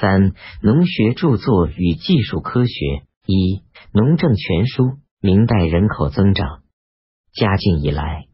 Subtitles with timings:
[0.00, 0.32] 三、
[0.62, 3.02] 农学著作与技术科学。
[3.26, 3.62] 一、
[3.92, 4.98] 农政全书。
[5.18, 6.62] 明代人口增长，
[7.32, 8.26] 嘉靖以来，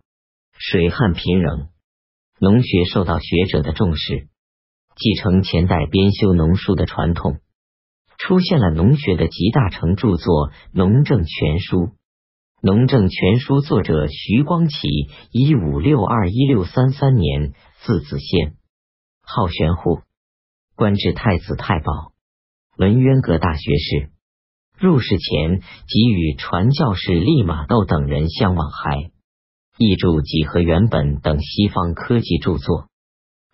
[0.58, 1.68] 水旱频仍，
[2.38, 4.28] 农学受到学者的重视，
[4.96, 7.38] 继承前代编修农书的传统，
[8.18, 11.76] 出现了农学的集大成著作《农政全书》。
[12.60, 14.88] 《农政全书》作者徐光启，
[15.30, 17.54] 一五六二一六三三年，
[17.84, 18.56] 字子先，
[19.22, 20.00] 号玄户，
[20.74, 22.12] 官至太子太保、
[22.76, 24.10] 文渊阁大学士。
[24.78, 29.12] 入仕前即与传教士利玛窦等人相往还，
[29.78, 32.88] 译著《几何原本》等西方科技著作。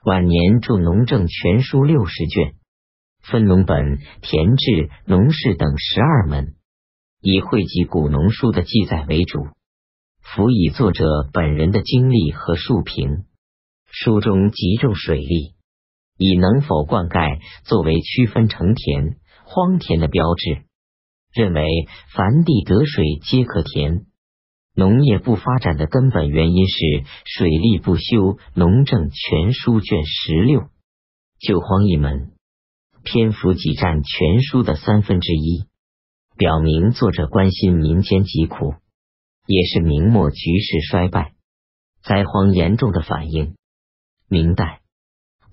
[0.04, 2.54] 晚年著《农政全书》六十卷，
[3.20, 6.54] 分农本、田制、农事等十二门，
[7.20, 9.48] 以汇集古农书的记载为主，
[10.22, 13.24] 辅以作者本人的经历和述评。
[13.90, 15.54] 书中集中水利，
[16.18, 20.64] 以能否灌溉作为区分成田、荒田的标志。
[21.32, 24.06] 认为凡地得水皆可田，
[24.74, 28.02] 农业不发展的根本原因是水利不修。
[28.54, 30.68] 《农政全书》卷十六，
[31.38, 32.32] 救荒一门，
[33.04, 35.66] 篇幅仅占全书的三分之一，
[36.36, 38.74] 表明作者关心民间疾苦，
[39.46, 41.34] 也是明末局势衰败、
[42.02, 43.54] 灾荒严重的反应。
[44.28, 44.80] 明代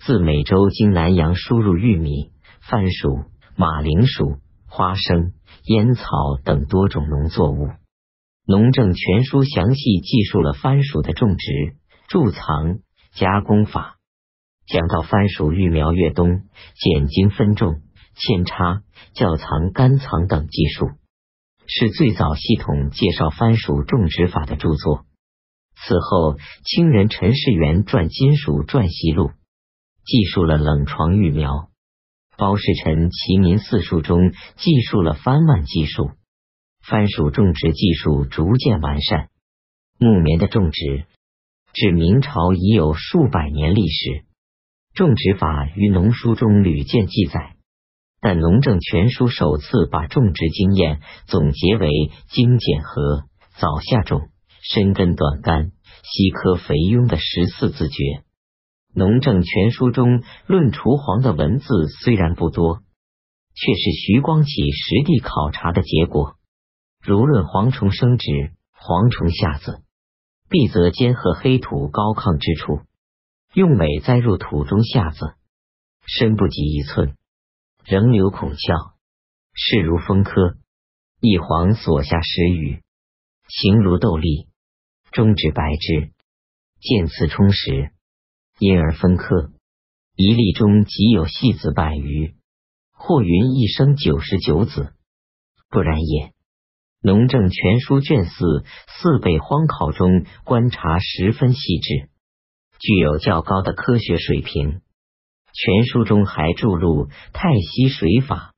[0.05, 2.29] 自美洲经南洋输入玉米、
[2.61, 3.23] 番薯、
[3.55, 4.37] 马铃薯。
[4.67, 5.31] 花生、
[5.67, 6.03] 烟草
[6.43, 7.67] 等多种农作物，
[8.45, 11.77] 《农政全书》详细记述了番薯的种植、
[12.09, 12.79] 贮藏、
[13.13, 13.95] 加工法，
[14.67, 16.41] 讲到番薯育苗越冬、
[16.75, 17.75] 剪茎分种、
[18.15, 18.81] 扦插、
[19.13, 20.89] 窖藏、干藏等技术，
[21.67, 25.05] 是最早系统介绍番薯种植法的著作。
[25.77, 29.27] 此后，清人陈世元撰《金属传习录》，
[30.05, 31.69] 记述了冷床育苗。
[32.37, 36.11] 包世臣《齐民四术》中记述了番蔓技术，
[36.83, 39.29] 番薯种植技术逐渐完善。
[39.97, 41.05] 木棉的种植
[41.73, 44.25] 至明朝已有数百年历史，
[44.93, 47.55] 种植法于农书中屡见记载，
[48.19, 51.89] 但《农政全书》首次把种植经验总结为
[52.29, 53.23] 精简和
[53.57, 54.27] 早下种、
[54.61, 55.71] 深根短干、
[56.03, 58.03] 稀科肥庸的十四字诀。
[58.95, 61.65] 《农政全书》中论除黄的文字
[62.01, 62.77] 虽然不多，
[63.53, 66.37] 却是徐光启实地考察的结果。
[67.03, 68.31] 如论蝗虫生殖，
[68.73, 69.83] 蝗虫下子，
[70.49, 72.83] 必则尖褐黑土高亢之处，
[73.53, 75.35] 用苇栽入土中下子，
[76.07, 77.17] 深不及一寸，
[77.83, 78.93] 仍留孔窍，
[79.53, 80.55] 势如风科。
[81.19, 82.81] 一黄所下十余，
[83.49, 84.47] 形如豆粒，
[85.11, 86.13] 中指白枝，
[86.79, 87.91] 渐次充实。
[88.57, 89.51] 因而分科，
[90.15, 92.35] 一粒中即有细子百余，
[92.93, 94.93] 或云一生九十九子，
[95.69, 96.27] 不然也。
[97.01, 102.09] 《农政全书》卷四四倍荒考中观察十分细致，
[102.79, 104.79] 具有较高的科学水平。
[105.53, 108.53] 全书中还注录太溪水法，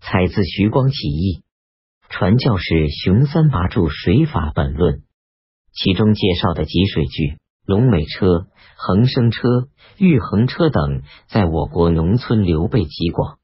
[0.00, 1.42] 采自徐光启义
[2.08, 5.02] 传教士熊三拔著水法本论，
[5.74, 7.36] 其中介绍的集水句。
[7.66, 8.46] 龙尾车、
[8.80, 9.42] 恒生车、
[9.98, 13.38] 玉衡车等，在我国农村流备极广。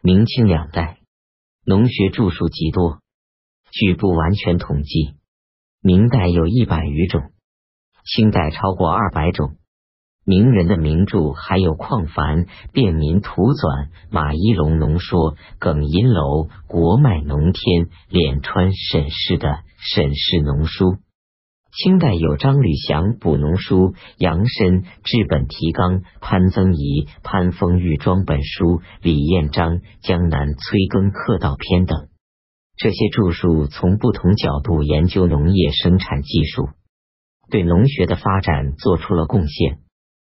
[0.00, 0.98] 明清两代，
[1.66, 3.00] 农学著述极多，
[3.72, 5.16] 据不完全统计，
[5.82, 7.32] 明代有一百余种，
[8.04, 9.56] 清代超过二百种。
[10.24, 20.84] 名人的名著还有况凡《便民图纂》、马一龙农说、耿银楼《国脉农天》、敛川沈氏的《沈氏农书》。
[21.70, 32.08] 清代有张吕祥《补农书》、杨申《治本提纲》、潘增仪《潘丰玉庄本书》、李彦章《江南催耕客道篇》等。
[32.76, 36.70] 这些著述从不同角度研究农业生产技术，
[37.50, 39.78] 对农学的发展做出了贡献。